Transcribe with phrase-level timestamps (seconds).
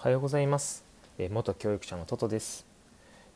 [0.00, 0.84] はようございます。
[1.18, 2.64] え元教育者のトトです。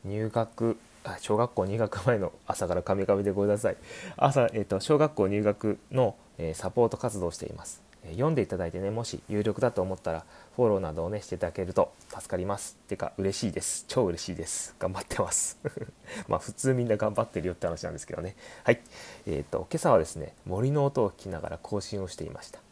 [0.05, 0.77] 入学、
[1.19, 3.75] 小学校入学前の朝からカミカミでごめんなさい。
[4.15, 7.81] 朝、えっ、と、小学校入学の、えサポート活動をしています。
[8.05, 10.23] え読んでいただいてね、もし有力だと思ったら、
[10.55, 12.77] フォローなどをね、していただけると助かります。
[12.87, 13.83] てか、嬉しいです。
[13.89, 14.73] 超嬉しいです。
[14.79, 15.59] 頑張ってます。
[16.29, 18.37] まあ、普通みんな頑張ってるよって話なんですけどね。
[18.63, 18.79] はい。
[19.27, 22.62] えっ、と、今朝はですね、森の音を聞きながら更新をしていました。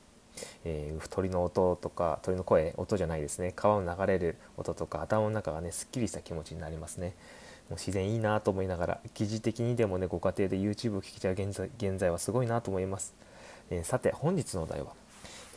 [0.66, 3.54] えー鳥の音とか鳥の声音じゃないですね。
[3.55, 7.16] 川を流れる音とか頭の中がねすっきりした気持ちになりますね。
[7.70, 13.13] もう自然いいなと思いながら疑似的にでもねご家庭で YouTube を聴けちゃう現在現在はすごいなと思います、
[13.70, 14.91] えーさて本日のお題は、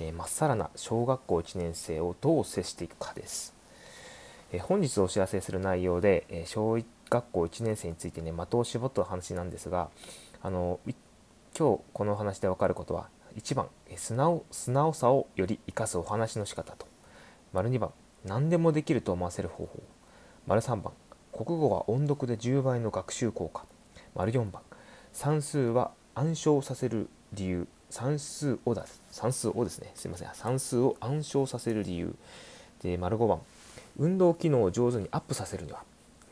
[0.00, 3.52] えーまっさらな小学校1年生をどう接していくかです、
[4.52, 6.78] えー本日お知らせする内容で、え小
[7.10, 9.88] 学校1年生についてね的を絞った話なんですが
[10.40, 10.78] あの
[11.56, 16.86] 今日この話で分かることは1番素直素直さをより生かすお話の仕方と。
[17.52, 17.90] 丸2番
[18.24, 19.82] 何でもできると思わせる方法。
[20.46, 20.92] 丸3番
[21.32, 23.64] 国語は音読で10倍の学習効果。
[24.14, 24.62] 丸4番
[25.12, 27.66] 算数は暗唱させる理由。
[27.90, 29.92] 算数をだ算数をですね。
[29.94, 30.28] すいません。
[30.32, 32.14] 算数を暗唱させる理由。
[32.82, 33.40] で丸5番
[33.96, 35.82] 運動機能を上手にアップさせるには。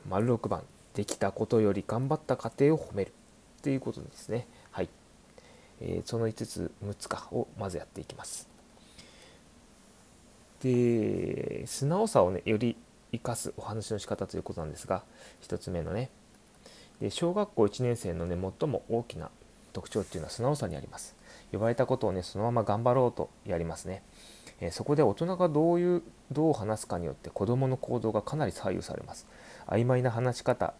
[0.08, 0.62] 丸6番
[0.94, 3.12] できたことより頑張った過程を褒める。
[3.62, 4.48] ということですね、
[5.82, 8.48] えーその5つ6つかをまずやっていきます。
[10.62, 12.76] で素直さをねより
[13.10, 15.02] 生かすお話の仕方ということなんですが
[15.42, 16.08] 1つ目のね。
[17.00, 19.30] で小学校1年生のね最も大きな
[19.72, 21.16] 特徴っていうのは素直さにあります。
[21.50, 24.02] 呼ばれたことをねそのまま頑張ろうとやりますね、
[24.60, 29.26] えーそこで大人がどういうどう話すかによって子どもの行動がかなり左右されます。
[29.66, 30.74] 曖昧な話し方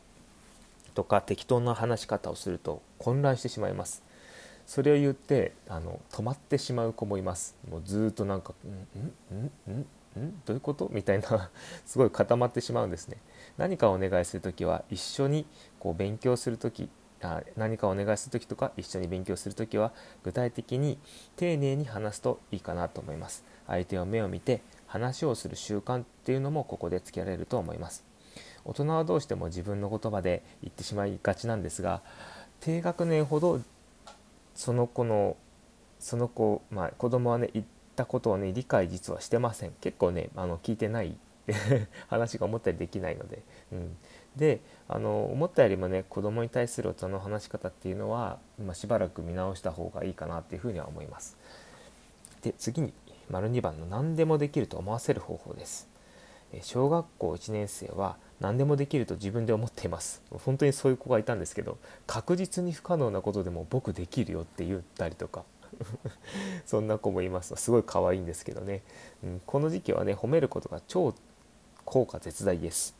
[0.95, 4.03] とか適当な話し方をすると混乱してしまいます。
[4.67, 7.57] それを言ってあの止まってしまう子もいます。
[7.71, 9.87] もうずっとなんか「んんんんん？
[10.45, 11.51] どういうこと?」みたいな
[11.87, 13.17] すごい固まってしまうんですね。
[13.59, 15.47] 何かお願いする時は一緒に
[15.79, 16.89] こう勉強する時
[17.23, 19.93] あ何かお願いする時とか一緒に勉強する時は
[20.25, 20.99] 具体的に
[21.37, 23.45] 丁寧に話すといいかなと思います。
[23.67, 28.05] 相手を目を見て話をする習慣っていうのもここでつけられると思います。
[28.65, 32.01] 大人はどうしても自分の言葉で言ってしまいがちなんですが
[32.61, 33.61] 低学年ほど
[34.55, 35.37] その子の
[35.99, 39.73] その子、まあ、子供はね言ったことをね理解実はしてません。
[39.81, 41.17] 結構ねあの聞いてない
[42.09, 43.43] 話が思ったよりできないので、
[43.73, 43.97] うん、
[44.37, 51.37] であの思ったよりもね子供に対する大人の話し方っていうのは、ま、しばらく見直した方がいいかなっていうふうには思います。
[52.43, 52.93] で次に
[53.31, 55.92] 丸2番の何でもできると思わせる方法です。
[56.61, 60.23] 小学校1年生は何でもできると自分で思っています。
[60.31, 65.45] 本当にそういう子がいたんですけど確実に不可能なことでも僕できるよって言ったりとか。
[66.67, 67.57] そんな子もいます。
[67.57, 68.83] すごい可愛いんですけどね、
[69.25, 71.15] うん、この時期はね褒めることが超
[71.87, 72.95] 効果絶大です。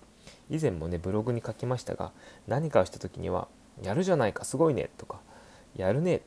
[0.51, 2.13] 以前もねブログに書きましたが
[2.47, 3.49] 何かをした時には
[3.83, 5.21] 「やるじゃないかすごいね」とか
[5.77, 6.23] 「やるね」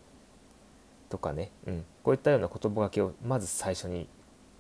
[1.09, 4.08] とかね、うん、こういったような言葉がけをまず最初に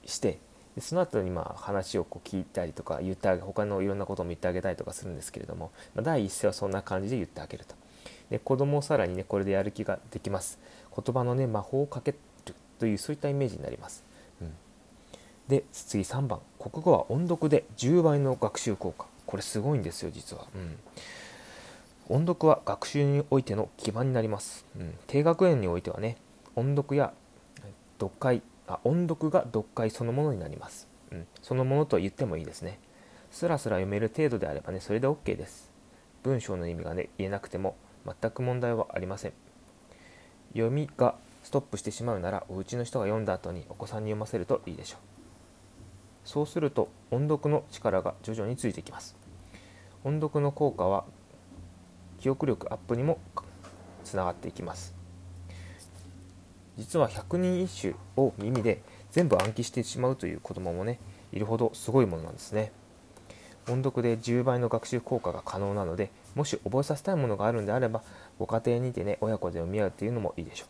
[0.05, 0.39] して
[0.75, 7.75] でその後にまあ話をこう聞いたりとか言ってあげ他のいろんなことも言ってあげたりとかするんですけれども、まあ第一声はそんな感じで言ってあげると。
[8.29, 10.59] で子供をさらにねこれでやる気ができます。
[10.95, 12.17] 言葉のね魔法をかける
[12.79, 14.03] というそういったイメージになります、
[14.41, 14.51] うん、
[15.47, 16.39] で次3番。
[16.59, 19.05] 国語は音読で10倍の学習効果。
[19.25, 20.57] これすごいんですよ実は、う
[22.13, 26.17] ん、音読は学習においての基盤になります、うん、低学年においてはね
[26.55, 27.11] 音読や
[27.99, 32.79] 読解あ音読が読解そのものになります、うん、そのものと言ってもいいですね。
[33.31, 35.71] スラスラ読める程度であればねそれで OK です。
[36.23, 37.75] 文章の意味がね言えなくても
[38.05, 39.33] 全く問題はありません。
[40.53, 44.99] 読みがストップしてしまうならお家の人が読んだ後にお子さんに読ませるといいでしょう。
[46.23, 49.15] そうすると音読の力が徐々についてきます。
[50.03, 51.05] 音読の効果は
[52.19, 53.19] 記憶力アップにも
[54.03, 54.94] つながっていきます。
[56.77, 58.81] 実は百人一首を耳で
[59.11, 60.99] 全部暗記してしまうという子供もね
[61.31, 62.71] いるほどすごいものなんですね。
[63.67, 68.03] 音読で10倍の学習効果が可能なのでもし覚えさせたいものがあるんであれば
[68.37, 70.67] ご家庭にてね親子で読み合うっていうのもいいでしょう。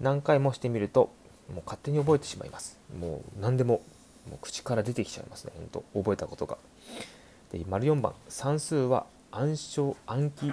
[0.00, 1.10] 何回もしてみると
[1.54, 2.78] もう勝手に覚えてしまいます。
[2.98, 3.82] もう何でも
[4.28, 5.52] もう口から出てきちゃいますね。
[5.56, 6.58] 本当覚えたことが。
[7.52, 8.14] で丸4番。
[8.28, 10.52] 算数は暗唱暗記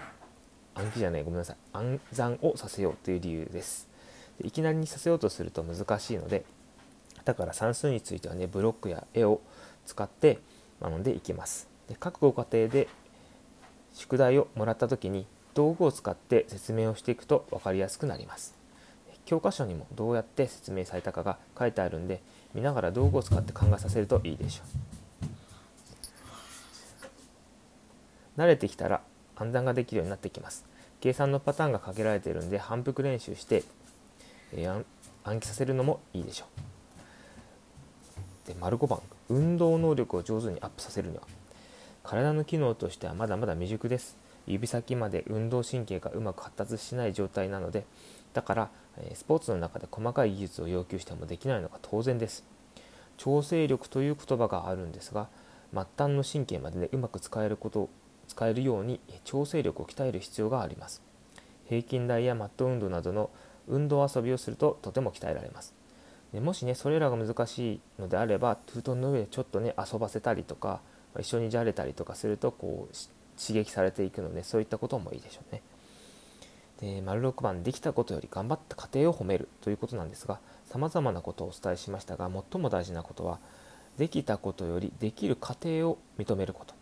[0.73, 1.23] 暗記じゃない。
[1.23, 1.57] ごめんなさい。
[1.73, 3.86] 暗算をさせようという理由です。
[4.43, 6.45] いきなりにさせようとすると難しいので
[7.25, 9.41] だから算数についてはねブロックや絵を
[9.85, 10.39] 使って
[10.81, 11.67] 学んでいきます。
[11.89, 12.87] で各ご家庭で
[13.93, 18.55] 宿題をもらった時に道具を使って説明をしていくと分かりやすくなります。
[19.25, 22.21] 教科書にもどうやって説明されたかが書いてあるんで
[22.53, 24.63] 見ながら道具を使って考えさせるといいでしょ
[28.37, 28.39] う。
[28.39, 29.01] 慣れてきたら
[29.35, 30.65] 暗算ができるようになってきます。
[31.01, 33.63] 計算のパターンがかけられているんで反復練習して
[34.53, 34.85] えー、
[35.23, 36.45] 暗記させるのもいいでしょ
[38.45, 38.47] う。
[38.47, 39.01] で丸5番。
[39.29, 41.23] 運動能力を上手にアップさせるには。
[42.03, 44.15] 体の機能としてはまだまだ未熟です。
[44.47, 47.85] 指先まで運動神経がうまく発達しない状態なので
[48.33, 48.69] だから
[49.13, 52.45] スポーツの中で細かい技術を要求してもできないのが当然です。
[53.17, 55.27] 調整力という言葉があるんですが
[55.73, 57.89] 末端の神経まで、ね、うまく使えること
[58.27, 61.01] 使えるように調整力を鍛える必要があります。
[61.67, 63.29] 平均台やマット運動などの
[63.67, 65.73] 運動遊びをするととても鍛えられます。
[66.33, 70.81] でもしねそれらが難しいのであれば封筒の上でちょっとね遊ばせたりとか
[71.19, 72.95] 一緒にじゃれたりとかするとこう
[73.41, 75.61] 刺激されていくのでそういったこともいいでしょうね。
[76.81, 83.39] で丸6番できたことより頑張った過程を褒めるということなんですがさまざまなことをお伝えしましたが最も大事なことは
[83.97, 86.75] できたことよりできる過程を認めること。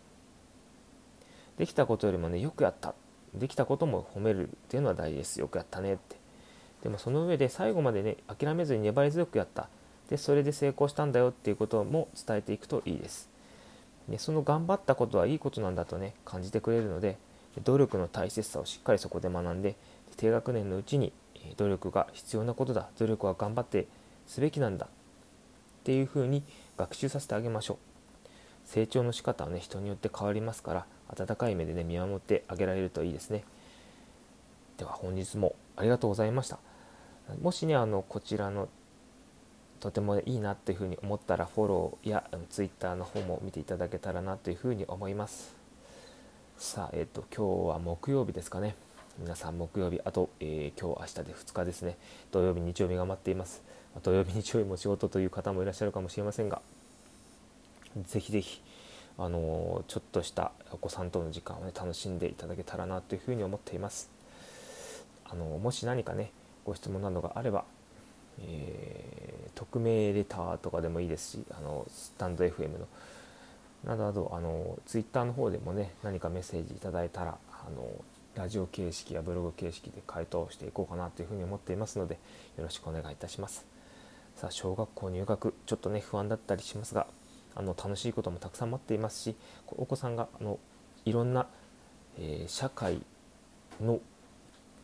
[1.56, 2.94] できたことよりもねよくやった。
[3.34, 5.40] できたことも褒めるっていうのは大事です。
[5.40, 6.15] よくやったねって
[6.86, 9.68] でもその上で最後までね諦めずに粘り強くやった。
[10.08, 13.28] でそれで成功したんだよっていうことも伝えていくといいです。
[14.08, 17.18] でその頑張ったことはいいことなんだとね感じてくれるので
[17.64, 19.74] 努力の大切さをしっかりそこで学んで
[20.16, 21.12] 低学年のうちに
[21.56, 23.88] 努力が必要なことだ努力は頑張って
[24.28, 24.88] すべきなんだっ
[25.82, 26.44] ていうふうに
[26.76, 28.28] 学習させてあげましょう。
[28.64, 33.42] 成長の仕方はね人によって変わりますから温かい目でね見守ってあげられるといいですね。
[34.78, 36.60] では本日もありがとうございました。
[37.42, 38.68] もしねあのこちらの
[39.80, 45.54] とてもいいなっていうふうに思ったらフォローや Twitter の方も見ていただけたらなというふうに思います。
[46.56, 48.74] さあえっ、ー、と今日は木曜日ですかね。
[49.18, 51.96] 皆さん木曜日あと、えー、今日明日で2日ですね。
[52.30, 53.62] 土曜日日曜日が待っています。
[54.02, 56.60] 土曜日日曜日も仕事という方もいらっしゃるかもしれませんが
[58.04, 58.60] ぜひぜひ
[59.18, 64.10] あのー、ちょっとしたお子さんとの時間をね楽しんでいただけたらなというふうに思っています。
[65.24, 66.30] あのもし何かね
[66.66, 67.64] ご質問などがあれば
[68.40, 72.86] えー、匿名レターとかでもいいですしあのスタンド FM の。
[73.84, 77.88] などなどあのツイッターの方でもね何かメッセージいただいたらあの
[78.34, 82.14] ラジオ形式やブログ形式で回答していこうかなというふうに思っていますので
[82.58, 83.64] よろしくお願いいたします。
[84.34, 87.06] さあ小学校入学ちょっとね不安だったりしますが
[87.54, 89.36] あの楽しいこともたくさん待っていますし
[89.76, 90.58] お子さんがあの
[91.04, 91.46] いろんな、
[92.18, 93.00] えー、社会
[93.80, 94.00] の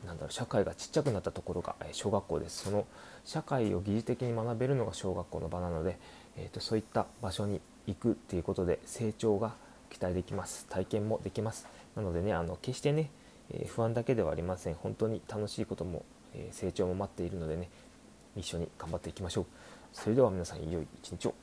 [0.06, 2.64] なんだろう社会がちっちゃくなったところが小学校です。
[2.64, 2.86] その
[3.24, 5.98] 社会を疑似的に学べるのが小学校の場なので、
[6.36, 9.54] えーと、そういった場所に行くっていうことで成長が
[9.90, 10.66] 期待できます。
[10.68, 11.66] 体験もできます。
[11.94, 13.10] なのでねあの決してね、
[13.50, 14.74] えー、不安だけではありません。
[14.74, 16.04] 本当に楽しいことも、
[16.34, 17.68] えー、成長も待っているのでね
[18.36, 19.46] 一緒に頑張っていきましょう。
[19.92, 21.34] それでは皆さん良い一日を。